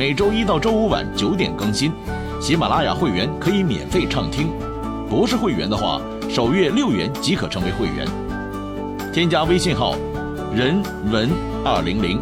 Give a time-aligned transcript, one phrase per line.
[0.00, 1.92] 每周一到周五晚九点更新，
[2.40, 4.48] 喜马拉雅会员可以免费畅听，
[5.10, 6.00] 不是会员的话，
[6.30, 8.08] 首月六元即可成为会员。
[9.12, 9.94] 添加微信号
[10.56, 10.82] “人
[11.12, 11.28] 文
[11.66, 12.18] 二零零”，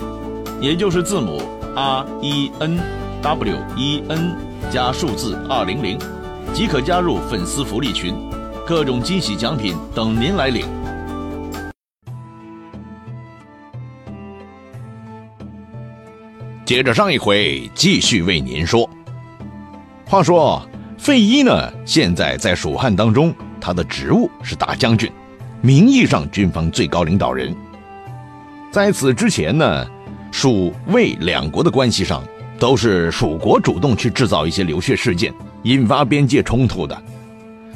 [0.61, 1.41] 也就是字母
[1.77, 2.81] R E N
[3.23, 4.35] W E N
[4.73, 5.97] 加数字二零零，
[6.53, 8.13] 即可加入粉丝福利群，
[8.67, 10.67] 各种惊喜奖品等您来领。
[16.69, 18.87] 接着上一回，继续为您说。
[20.05, 20.63] 话说
[20.99, 25.11] 费祎呢，现在在蜀汉当中，他的职务是大将军，
[25.63, 27.57] 名义上军方最高领导人。
[28.71, 29.87] 在此之前呢，
[30.31, 32.23] 蜀魏两国的关系上，
[32.59, 35.33] 都是蜀国主动去制造一些流血事件，
[35.63, 37.03] 引发边界冲突的。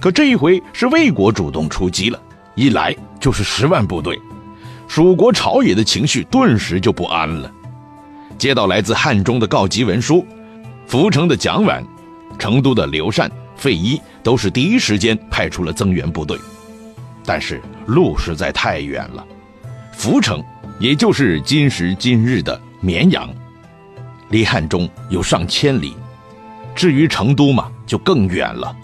[0.01, 2.21] 可这一回是魏国主动出击了，
[2.57, 4.21] 一来就是十万部队，
[4.87, 7.51] 蜀国朝野的情绪顿时就不安了。
[8.43, 10.27] 接到来自汉中的告急文书，
[10.89, 11.81] 涪城的蒋琬、
[12.41, 16.37] 成都的刘禅、费祎都是第一时间派出了增援部队，
[17.25, 19.25] 但是路实在太远了。
[19.97, 20.43] 涪城，
[20.81, 23.31] 也就是今时今日的绵阳，
[24.31, 25.93] 离汉中有上千里；
[26.75, 28.77] 至于成都嘛，就更远了。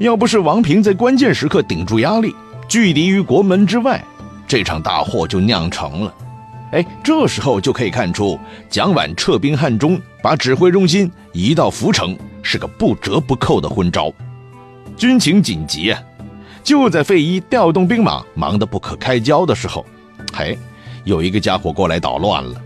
[0.00, 2.34] 要不是王平在关键时刻顶住压力，
[2.68, 4.04] 拒敌于国门之外，
[4.48, 6.12] 这场大祸就酿成了。
[6.72, 8.38] 哎，这时候就可以看出，
[8.68, 14.12] 蒋琬撤兵汉中，把指挥中心移到涪城，是个不折不扣的昏招。
[14.96, 16.02] 军情紧急啊！
[16.62, 19.86] 就在费祎调动兵马忙得不可开交的时候，
[20.34, 20.58] 嘿，
[21.04, 22.60] 有一个家伙过来捣乱了。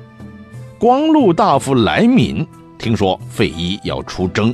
[0.78, 2.44] 光禄大夫来敏
[2.78, 4.52] 听说费祎要出征，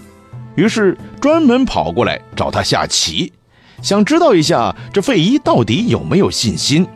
[0.57, 3.33] 于是专门跑过来找他下棋，
[3.81, 6.87] 想知道一下这费祎到底有没有信心。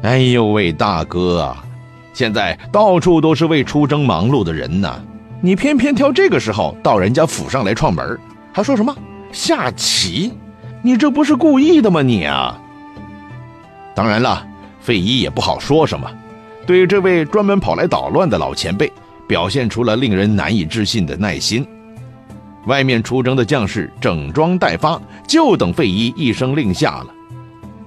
[0.00, 1.64] 哎呦喂，大哥啊！
[2.12, 5.02] 现在到处都是为出征忙碌的人呢，
[5.40, 8.18] 你偏偏挑这个时候到人家府上来串门，
[8.52, 8.94] 还说什么
[9.32, 10.32] 下棋？
[10.82, 12.02] 你这不是故意的吗？
[12.02, 12.60] 你啊！
[13.94, 14.46] 当然了，
[14.80, 16.10] 费祎也不好说什么，
[16.66, 18.90] 对这位专门跑来捣乱的老前辈，
[19.26, 21.66] 表现出了令人难以置信的耐心。
[22.66, 27.06] 外面出征的将士整装待发，就等费祎一声令下了。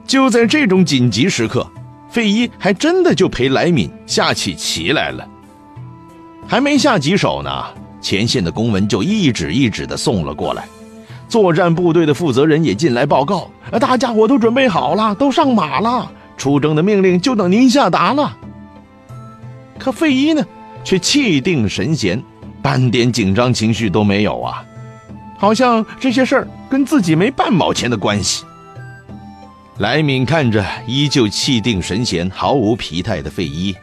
[0.05, 1.67] 就在这种紧急时刻。
[2.13, 5.27] 费祎还真的就陪来敏下起棋来了，
[6.47, 7.65] 还没下几手呢，
[7.99, 10.63] 前线的公文就一纸一纸的送了过来，
[11.27, 13.49] 作战部队的负责人也进来报告，
[13.81, 18.37] 大家伙都准备好了，都上马了，出征的命令就等您下达了。
[19.79, 20.45] 可费祎呢，
[20.83, 22.21] 却气定神闲，
[22.61, 24.63] 半点紧张情绪都没有啊，
[25.39, 28.45] 好像这些事儿跟自己没半毛钱的关系。
[29.79, 33.75] 莱敏看着依旧气定神闲、毫无疲态的费祎，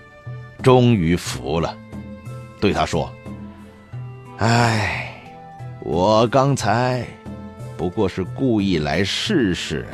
[0.63, 1.77] 终于服了，
[2.61, 3.13] 对他说
[4.39, 5.21] ：“哎，
[5.81, 7.05] 我刚才
[7.77, 9.85] 不过是故意来试试，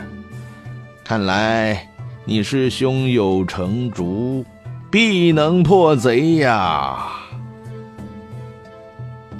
[1.03, 1.89] 看来
[2.27, 4.45] 你是胸有成竹，
[4.91, 7.11] 必能破贼呀！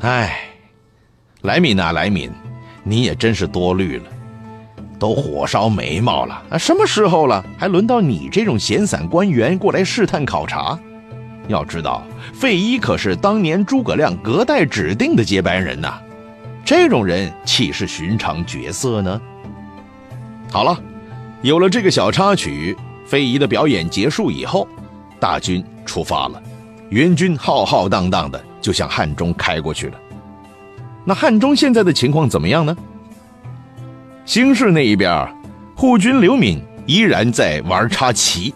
[0.01, 0.41] 哎，
[1.43, 2.33] 莱敏啊，莱敏，
[2.83, 4.05] 你也真是多虑了。”
[4.99, 6.59] 都火烧眉毛了啊！
[6.59, 10.79] 什么时候了，还轮到你这种闲散官员过来试探考察？
[11.49, 12.03] 要知道，
[12.33, 15.95] 费祎可是当年诸葛亮隔代指定的接班人呐，
[16.65, 19.21] 这种人岂是寻常角色呢？
[20.51, 20.77] 好了，
[21.43, 22.77] 有了这个小插曲，
[23.07, 24.67] 费祎的表演结束以后，
[25.21, 26.43] 大军出发了，
[26.89, 29.99] 援军浩浩荡荡的就向汉中开过去了。
[31.05, 32.77] 那汉中现在的情况怎么样呢？
[34.27, 35.33] 兴市那一边，
[35.77, 38.53] 护军刘敏依然在玩插旗。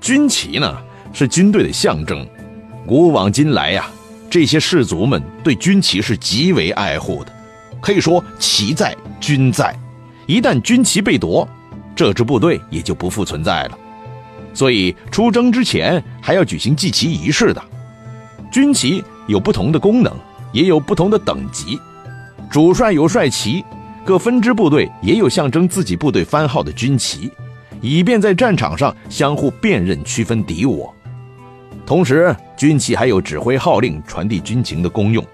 [0.00, 0.78] 军旗呢
[1.12, 2.24] 是军队的象征，
[2.86, 3.86] 古往今来呀，
[4.30, 7.32] 这些士卒们对军旗是极为爱护的。
[7.80, 9.76] 可以说，旗在军在，
[10.24, 11.46] 一旦军旗被夺，
[11.96, 13.78] 这支部队也就不复存在了。
[14.54, 17.60] 所以出征之前还要举行祭旗仪式的。
[18.52, 20.16] 军旗有不同的功能，
[20.52, 21.76] 也有不同的等级，
[22.48, 23.64] 主帅有帅旗。
[24.04, 27.30] 各分支部队也有象征自己部队番号的军旗，
[27.80, 30.94] 以便在战场上相互辨认、区分敌我。
[31.86, 35.24] 同时，军旗还有指挥号令、传递军情的功用，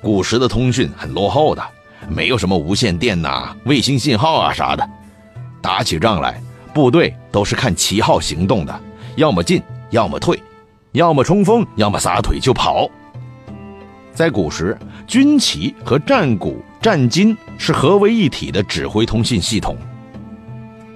[0.00, 1.62] 古时的通讯很落后的，
[2.08, 4.88] 没有什么无线电呐、卫星信号啊啥的。
[5.60, 6.40] 打起仗来，
[6.72, 8.80] 部队都是看旗号行动的，
[9.16, 10.42] 要么进，要么退，
[10.92, 12.90] 要么冲锋，要么撒腿就跑。
[14.14, 14.76] 在古时，
[15.06, 19.76] 军旗和战鼓、战金是合为一体的指挥通信系统。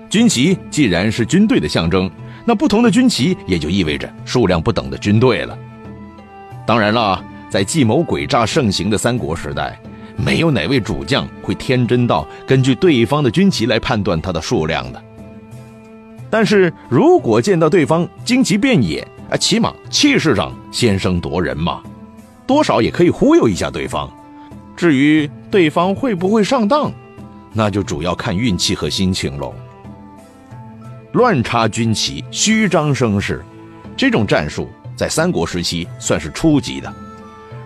[0.09, 2.11] 军旗既然是军队的象征，
[2.45, 5.59] 那不同的军旗也就意味着数量不等的军队了。
[6.67, 9.81] 当然了，在计谋诡诈盛行的三国时代，
[10.17, 15.03] 没有哪位主将会天真到根据对方的军旗来判断它的数量的。
[16.31, 21.83] 但是如果见到对方旌旗遍野，啊，起码气势上先声夺人嘛，
[22.47, 24.11] 多少也可以忽悠一下对方。
[24.77, 26.91] 至于对方会不会上当，
[27.53, 29.55] 那就主要看运气和心情喽。
[31.13, 33.45] 乱插军旗、虚张声势，
[33.95, 34.67] 这种战术
[34.97, 36.91] 在三国时期算是初级的。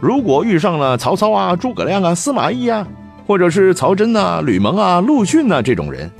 [0.00, 2.84] 如果遇上了曹操啊、诸葛亮啊、司马懿啊，
[3.24, 6.10] 或者是曹真呐、吕蒙啊、陆逊呐这种人，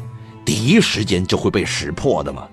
[0.45, 2.45] 第一时间就会被识破的嘛。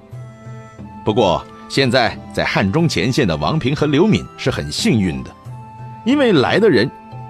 [1.05, 5.29] 不过现在在汉中前线的王平和刘敏是很幸运的，
[6.03, 6.89] 因为来的人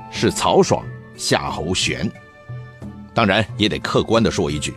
[0.09, 0.81] 是曹爽、
[1.23, 2.11] 夏侯玄。
[3.13, 4.73] 当然也得客观的说一句，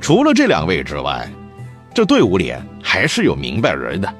[0.00, 1.28] 除了这两位之外。
[1.92, 2.52] 这队伍里
[2.82, 4.14] 还是有明白人的，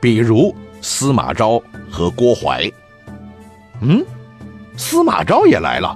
[0.00, 2.72] 比如司马昭和郭淮。
[3.82, 4.02] 嗯，
[4.78, 5.94] 司马昭也来了。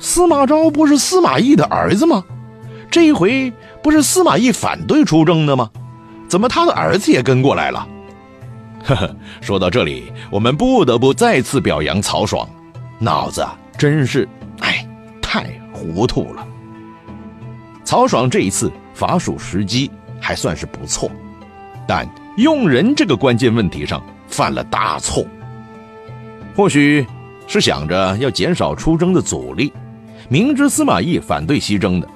[0.00, 2.24] 司马昭不是司马懿的儿子吗？
[2.90, 5.70] 这一回不是司马懿反对出征的吗？
[6.28, 7.86] 怎么他的儿子也跟过来了？
[8.84, 12.48] 呵呵，说到这里，我们不得不再次表扬曹爽，
[12.98, 13.46] 脑子
[13.84, 14.26] 真是
[14.60, 14.86] 哎
[15.20, 16.46] 太糊涂了。
[17.84, 19.90] 曹爽这一次伐蜀时机。
[20.20, 21.10] 还算是不错，
[21.86, 22.08] 但
[22.38, 25.22] 用人这个关键问题上犯了大错。
[26.56, 27.06] 或许
[27.46, 29.70] 是想着要减少出征的阻力，
[30.30, 32.08] 明知司马懿反对西征的，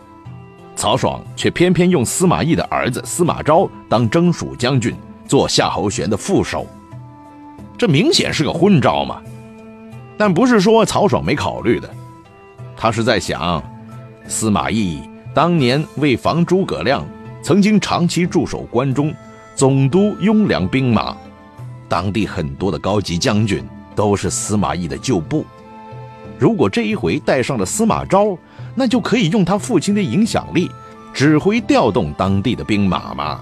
[0.74, 6.66] 曹爽却偏偏用司马懿的儿子司马昭当征蜀将军，做夏侯玄的副手，
[7.76, 9.20] 这明显是个昏招嘛。
[10.18, 11.88] 但不是说曹爽没考虑的，
[12.76, 13.62] 他是在想，
[14.26, 15.00] 司马懿
[15.32, 17.02] 当年为防诸葛亮。
[17.40, 19.14] 曾经长期驻守关中，
[19.54, 21.16] 总督雍凉兵马，
[21.88, 25.46] 当地很多的高级将军都是司马懿的旧部。
[26.36, 28.36] 如果这一回带上了司马昭，
[28.74, 30.68] 那就可以用他父亲的影响力，
[31.14, 33.40] 指挥调动当地的兵马嘛。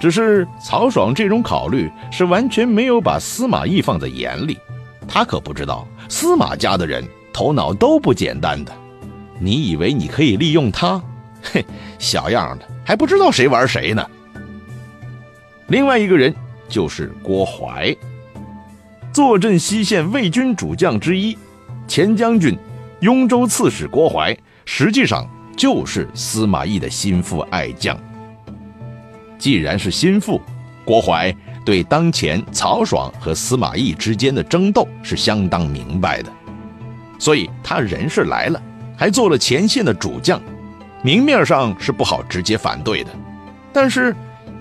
[0.00, 4.58] 只是曹爽这种考虑是完全没有把司马懿放在眼里，
[5.06, 8.72] 他可不知道司马家的人头脑都不简单的。
[9.38, 11.02] 你以为你可以利用他？
[11.42, 11.64] 嘿，
[11.98, 12.68] 小样的！
[12.84, 14.08] 还不知道谁玩谁呢。
[15.68, 16.34] 另外一个人
[16.68, 17.94] 就是郭淮，
[19.12, 21.36] 坐镇西线魏军主将之一，
[21.88, 22.56] 前将军、
[23.00, 27.98] 雍州刺史郭淮，实际上就是司马懿的心腹爱将。
[29.38, 30.40] 既然是心腹，
[30.84, 31.34] 郭淮
[31.64, 36.32] 对当前曹爽和司马懿之间的争斗是相当明白的，
[37.18, 38.60] 所以他人是来了，
[38.96, 40.40] 还做了前线的主将。
[41.02, 43.10] 明面上是不好直接反对的，
[43.72, 44.14] 但是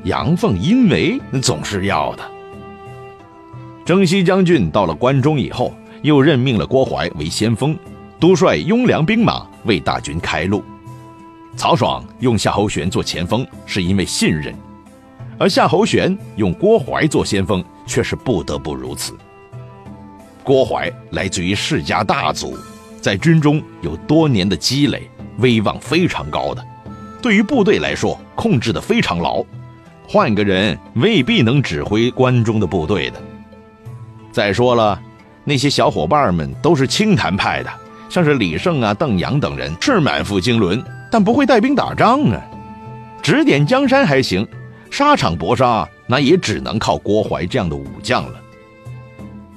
[0.03, 2.24] 阳奉阴违总是要的。
[3.86, 7.78] 征西将军到了关中以后，又任命了郭淮为先锋，
[8.19, 10.64] 督率雍凉兵马为大军开路。
[11.56, 14.54] 曹爽用夏侯玄做前锋，是因为信任；
[15.42, 19.18] 而夏侯玄用郭淮做先锋，却是不得不如此。
[20.44, 22.56] 郭淮来自于世家大族，
[23.02, 25.10] 在军中有多年的积累。
[25.40, 26.64] 威望非常高的，
[27.24, 29.44] 对于部队来说控制的非常牢，
[30.07, 33.19] 换个人未必能指挥关中的部队的。
[34.31, 35.02] 再说了，
[35.44, 37.71] 那些小伙伴们都是清谈派的，
[38.10, 42.40] 像是李胜啊、邓阳等人是满腹经纶，但不会带兵打仗啊。
[43.24, 44.48] 指点江山还行，
[44.92, 48.40] 沙场搏杀那也只能靠郭淮这样的武将了。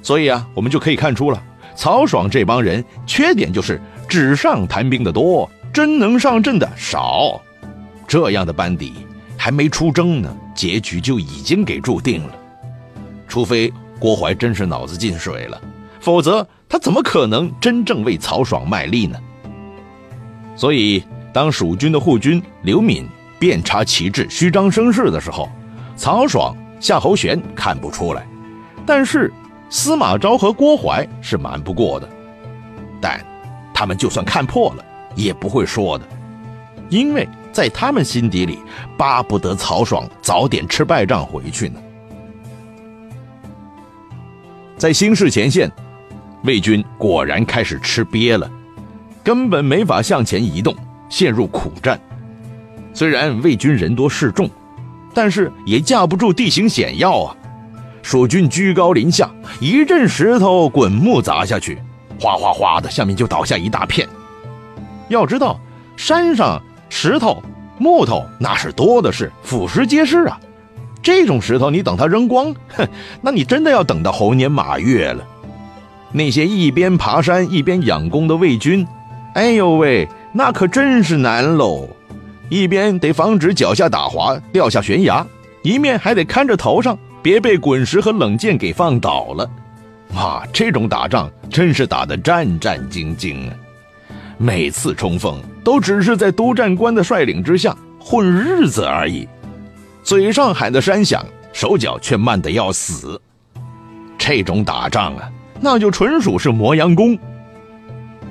[0.01, 1.43] 所以啊，我们就可以看出了，
[1.75, 5.47] 曹爽这帮人缺点就是纸上谈兵的多。
[5.73, 7.41] 真能上阵的少，
[8.07, 8.93] 这样的班底
[9.35, 12.33] 还没出征呢，结局就已经给注定了。
[13.27, 15.61] 除非郭淮真是脑子进水了，
[15.99, 19.19] 否则他怎么可能真正为曹爽卖力呢？
[20.55, 23.05] 所以，当蜀军的护军刘敏
[23.39, 25.49] 遍插旗帜、虚张声势的时候，
[25.95, 28.25] 曹爽、夏侯玄看不出来，
[28.85, 29.31] 但是
[29.69, 32.09] 司马昭和郭淮是瞒不过的。
[33.01, 33.23] 但
[33.73, 34.85] 他们就算看破了。
[35.17, 36.05] 也不会说的，
[36.89, 38.59] 因为在他们心底里，
[38.97, 41.79] 巴不得曹爽早点吃败仗回去呢。
[44.75, 45.71] 在新市前线，
[46.43, 48.51] 魏军果然开始吃瘪了，
[49.23, 50.75] 根本没法向前移动，
[51.07, 51.97] 陷入苦战。
[52.95, 54.49] 虽然魏军人多势众，
[55.13, 57.35] 但是也架不住地形险要啊！
[58.01, 61.77] 蜀军居高临下，一阵石头滚木砸下去，
[62.21, 64.07] 哗哗哗的，下面就倒下一大片。
[65.09, 65.59] 要知道，
[65.97, 67.43] 山上石头、
[67.77, 70.39] 木头那是多的是，腐蚀皆是啊！
[71.03, 72.87] 这种石头你等它扔光，哼，
[73.21, 75.21] 那你真的要等到猴年马月了。
[76.13, 78.87] 那些一边爬山一边养功的魏军，
[79.33, 81.89] 哎呦喂，那可真是难喽！
[82.49, 85.25] 一边得防止脚下打滑掉下悬崖，
[85.63, 89.49] 一面还得看着头上别被滚石和冷箭给放倒了。
[90.13, 93.55] 哇，这种打仗真是打得战战兢兢啊！
[94.37, 99.27] 每次冲锋都只是在督战官的率领之下混日子而已，
[100.03, 103.19] 嘴上喊得山响，手脚却慢得要死。
[104.17, 107.17] 这种打仗啊，那就纯属是磨洋工。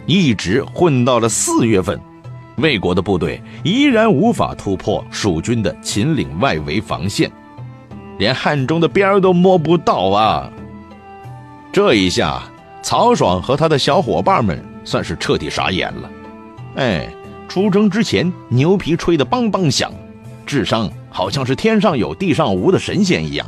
[0.06, 1.98] 一直混到了四月份。
[2.56, 7.30] 魏国的部队依然无法突破蜀军的秦岭外围防线，
[8.18, 10.50] 连汉中的边儿都摸不到啊！
[11.72, 12.42] 这一下，
[12.82, 16.10] 曹爽和他的小伙伴们算是彻底傻眼了。
[16.76, 17.08] 哎，
[17.48, 19.92] 出征之前牛皮吹得梆梆响，
[20.46, 23.44] 智商好像是天上有地上无的神仙一样。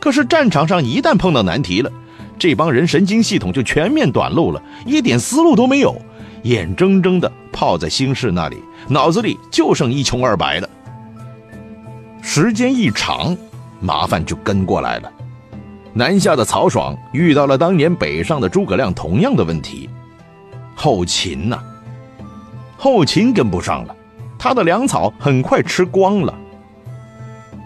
[0.00, 1.92] 可是战场上一旦碰到难题了，
[2.38, 6.00] 这帮人神经系统就全面短路了，一点思路都没有。
[6.44, 10.68] 眼睁睁的泡在心事那里，脑子里就剩一穷二白了。
[12.20, 13.34] 时间一长，
[13.80, 15.10] 麻烦就跟过来了。
[15.94, 19.88] 南下的曹爽遇到了当年北上的诸葛亮同样的问题，
[20.74, 21.58] 后勤呐，
[22.76, 23.96] 后勤跟不上了，
[24.38, 26.34] 他的粮草很快吃光了。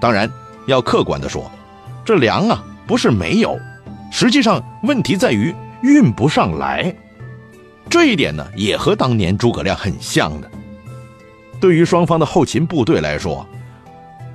[0.01, 0.31] 当然，
[0.67, 1.51] 要客观的说，
[2.05, 3.59] 这粮啊不是没有，
[4.13, 6.95] 实际上问题在于运不上来。
[7.91, 10.49] 这一点呢，也和当年诸葛亮很像的。
[11.61, 13.45] 对于双方的后勤部队来说，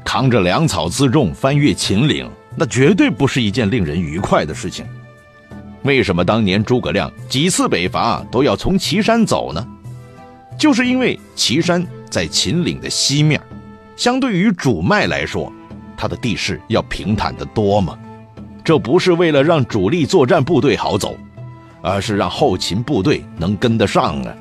[0.04, 4.86] 扛着粮草辎重翻越秦岭，那绝对不是一件令人愉快的事情。
[5.84, 9.66] 为什么当年诸葛亮几次北伐都要从岐山走呢？
[10.58, 13.40] 就是因为岐山在秦岭的西面，
[13.96, 15.52] 相对于主脉来说，
[15.96, 17.98] 它的地势要平坦得多嘛。
[18.66, 21.18] 这不是为了让主力作战部队好走。
[21.86, 24.34] 而是让后勤部队能跟得上啊！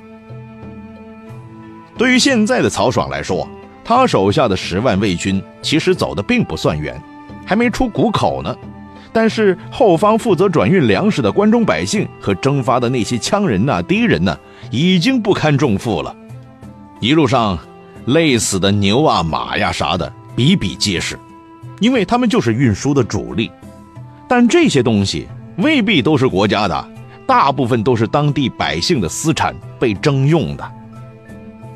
[1.98, 3.46] 对于现在的曹爽来说，
[3.84, 6.98] 他手下的十万魏军其实走的并不算远，
[7.44, 8.56] 还没出谷口呢。
[9.12, 14.36] 但是后方负责转运粮食的关中百姓和征发的那些羌人呐、敌人呐，
[14.70, 16.16] 已经不堪重负了。
[16.98, 17.58] 一路上
[18.06, 21.16] 累死的牛啊、马呀啥的比比皆是，
[21.78, 23.50] 因为他们就是运输的主力。
[24.26, 26.93] 但这些东西未必都是国家的。
[27.26, 30.72] 大部分都是当地百姓的私产，被征用的。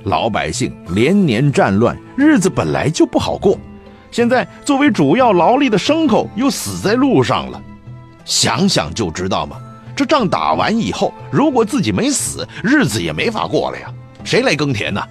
[0.05, 3.59] 老百姓连年战乱，日子本来就不好过，
[4.11, 7.61] 现在作为主要劳力的牲口又死在路上了，
[8.25, 9.57] 想想就知道嘛。
[9.97, 15.03] 这仗打完以后，如果自己没死，日子也没法过了呀，谁来耕田呢？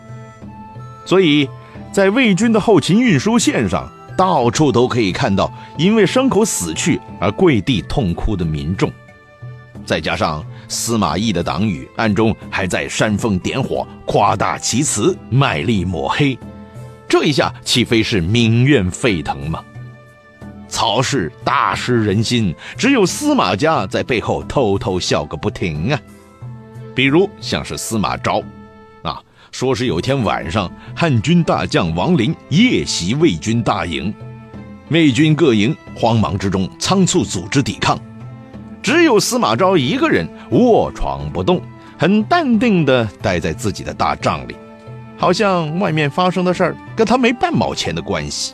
[1.06, 1.48] 所以，
[1.92, 8.92] 在魏军的后勤运输线上，到处都可以看到因为牲口死去而跪地痛哭的民众。
[9.88, 16.38] 再加上司马懿的党羽暗中还在煽风点火、夸大其词、卖力抹黑，
[17.08, 19.64] 这一下岂非是民怨沸腾吗？
[20.68, 26.00] 曹氏大失人心，只有司马家在背后偷偷笑个不停啊！
[26.94, 28.44] 比如像是司马昭，
[29.04, 29.22] 啊，
[29.54, 34.14] 说是有天晚上汉军大将王林夜袭魏军大营，
[34.90, 37.98] 魏军各营慌忙之中仓促组织抵抗。
[38.88, 41.62] 只有司马昭一个人卧床不动，
[41.98, 44.56] 很淡定地待在自己的大帐里，
[45.18, 48.54] 好像外面发生的事儿跟他没半毛钱的关系。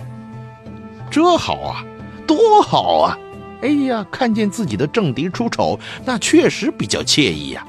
[1.12, 1.86] 这好啊，
[2.26, 3.18] 多好啊！
[3.62, 7.64] 哎呀，看见自己的政敌出丑，那确实比较惬意呀。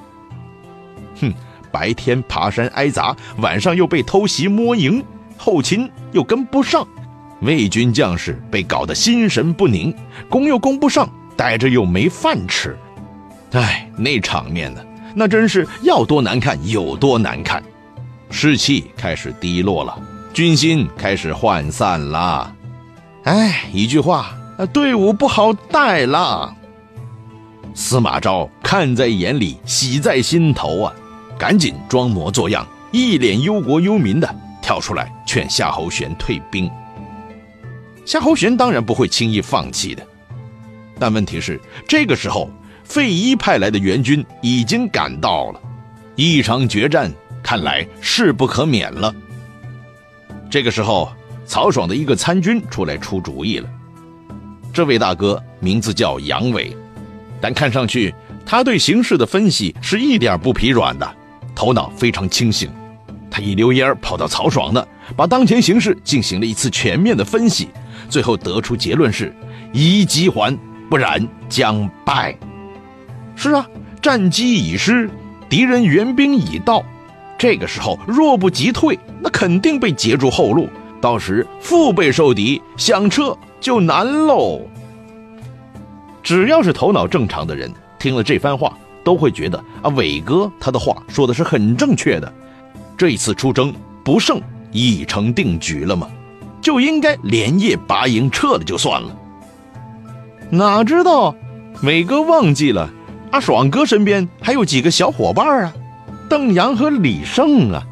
[1.21, 1.35] 哼，
[1.71, 5.05] 白天爬山挨砸，晚上又被偷袭摸营，
[5.37, 6.89] 后勤又跟不上，
[7.43, 9.95] 魏军将士被搞得心神不宁，
[10.31, 11.07] 攻又攻不上。
[11.37, 12.77] 待着又没饭吃，
[13.53, 14.81] 哎，那场面呢？
[15.15, 17.63] 那真是要多难看有多难看，
[18.31, 19.97] 士气开始低落了，
[20.33, 22.53] 军心开始涣散了。
[23.25, 24.35] 哎，一句话，
[24.73, 26.55] 队伍不好带了。
[27.75, 30.93] 司马昭看在眼里，喜在心头啊，
[31.39, 36.71] 赶紧装模作样，一脸忧国忧民的跳出来劝夏侯玄退兵。
[38.05, 40.07] 夏侯玄当然不会轻易放弃的。
[40.99, 42.51] 但问题是，这个时候
[42.85, 45.61] 费祎派来的援军已经赶到了，
[46.17, 49.15] 一场决战看来势不可免了。
[50.51, 51.13] 这个时候，
[51.45, 53.69] 曹爽的一个参军出来出主意了。
[54.73, 56.77] 这位大哥名字叫杨伟，
[57.41, 58.15] 但看上去
[58.47, 61.17] 他对形势的分析是一点不疲软的，
[61.55, 62.71] 头脑非常清醒。
[63.31, 64.87] 他一溜烟跑到曹爽那，
[65.17, 67.69] 把当前形势进行了一次全面的分析，
[68.09, 69.35] 最后得出结论是：
[69.73, 70.57] 一急还，
[70.89, 72.37] 不然将败。
[73.37, 73.67] 是啊，
[74.01, 75.11] 战机已失，
[75.49, 76.85] 敌人援兵已到，
[77.37, 80.69] 这个时候若不急退，那肯定被截住后路，
[81.01, 84.61] 到时腹背受敌，想撤就难喽。
[86.23, 92.33] 只要是头脑正常的人，听了这番话，都会觉得啊，伟哥他的话说的是很正确的。
[92.97, 93.75] 这一次出征
[94.05, 96.09] 不胜已成定局了吗？
[96.63, 99.15] 就应该连夜拔营撤了就算了。
[100.51, 101.35] 哪知道，
[101.83, 102.89] 伟哥忘记了，
[103.33, 105.73] 阿爽哥身边还有几个小伙伴啊，
[106.29, 107.83] 邓阳和李胜啊，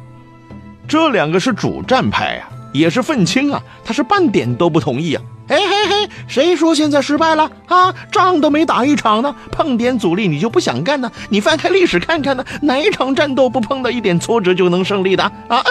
[0.87, 5.21] 这两个是主战派啊，也是愤青啊，他是半点都不同意啊。
[5.45, 7.93] 嘿嘿嘿，谁说现在失败了啊？
[8.09, 11.11] 仗都没打一场呢，碰点阻力你就不想干呢？
[11.29, 15.61] 你翻开历史看看呢，哪一场战斗不碰到一点挫折就能胜利的啊？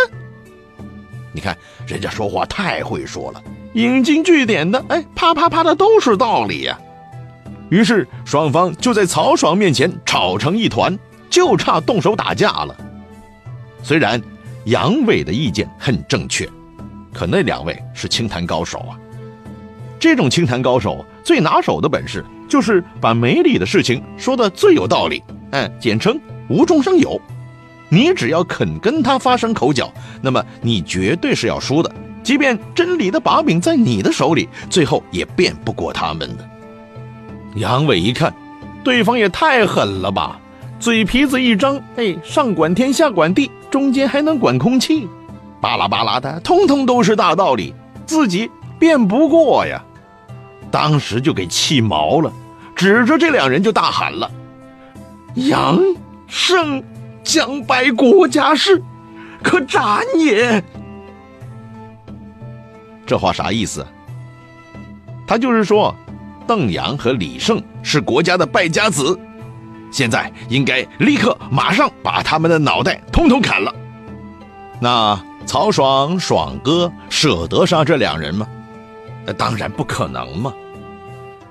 [1.32, 3.42] 你看人家说话太会说了，
[3.74, 6.78] 引经据典的，哎，啪啪啪的都是道理呀。
[7.70, 10.98] 于是双方就在曹爽面前吵成一团，
[11.30, 12.76] 就差动手打架了。
[13.82, 14.20] 虽然
[14.66, 16.46] 杨伟的意见很正确，
[17.14, 18.92] 可那两位是清谈高手啊。
[19.98, 27.18] 这种清谈高手最拿手的本事，就是把没理的事情说的最有道理，哎，简称无中生有。
[27.88, 31.90] 你只要肯跟他发生口角，那么你绝对是要输的。
[32.22, 36.48] 即便真理的把柄在你的手里，最后也辩不过他们的。
[37.56, 38.32] 杨伟一看，
[38.82, 40.40] 对方也太狠了吧，
[40.78, 45.08] 嘴皮子一张，哎，上管天下管地，中间还能管空气，
[45.60, 47.74] 巴拉巴拉的，通通都是大道理，
[48.06, 49.82] 自己辩不过呀。
[50.70, 52.32] 当时就给气毛了，
[52.74, 54.30] 指着这两人就大喊了
[55.36, 55.78] ：“杨
[56.26, 56.82] 胜
[57.22, 58.82] 将败国家事，
[59.42, 60.64] 可斩也！”
[63.12, 63.86] 这话啥意思？
[65.26, 65.94] 他就是说，
[66.46, 69.20] 邓阳和李胜是国家的败家子，
[69.90, 73.74] 现在应该立刻马上把他们的脑袋通通砍了。
[74.80, 78.48] 那曹爽爽哥舍得杀这两人吗？
[79.26, 80.50] 那当然不可能嘛。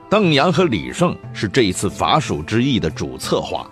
[0.10, 3.68] 邓阳和李胜是这一次伐蜀之役的主策划，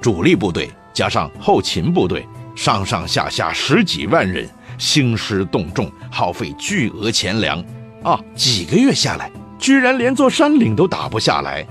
[0.00, 7.62] 主力部队加上后勤部队，上上下下十几万人，兴师动众，耗费巨额钱粮，
[8.02, 11.66] 啊，几个月下来，居然连座山岭都打不下来，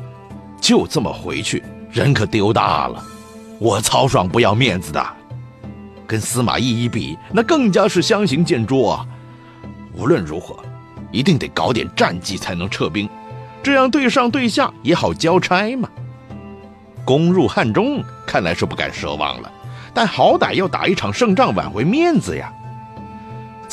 [0.59, 3.03] 就这么回去，人可丢大了。
[3.59, 5.07] 我曹爽不要面子的，
[6.05, 9.07] 跟司马懿一比，那更加是相形见拙啊。
[9.93, 10.57] 无论如何，
[11.11, 13.07] 一定得搞点战绩才能撤兵。
[13.63, 15.89] 这样对上对下也好交差嘛。
[17.05, 19.51] 攻入汉中看来是不敢奢望了，
[19.93, 22.51] 但好歹要打一场胜仗挽回面子呀。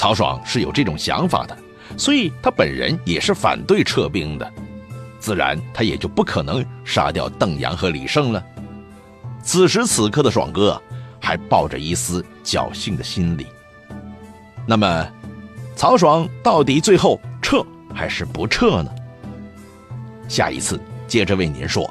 [0.03, 1.57] 曹爽是有这种想法的，
[1.97, 4.53] 所以他本人也是反对撤兵的，
[5.21, 8.45] 自然他也就不可能杀掉邓阳和李胜了。
[9.45, 10.83] 此时此刻的爽哥
[11.21, 13.47] 还抱着一丝侥幸的心理。
[14.67, 15.09] 那么，
[15.77, 18.91] 曹爽到底最后撤还是不撤呢？
[20.27, 21.88] 下一次接着为您说。